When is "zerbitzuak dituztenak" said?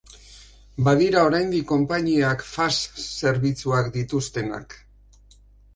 3.21-4.81